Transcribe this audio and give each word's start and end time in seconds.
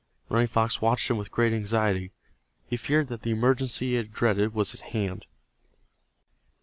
Running 0.29 0.47
Fox 0.47 0.81
watched 0.81 1.07
them 1.09 1.17
with 1.19 1.29
great 1.29 1.53
anxiety. 1.53 2.11
He 2.65 2.75
feared 2.75 3.07
that 3.09 3.21
the 3.21 3.29
emergency 3.29 3.89
he 3.89 3.93
had 3.97 4.11
dreaded 4.11 4.51
was 4.51 4.73
at 4.73 4.81
hand. 4.81 5.27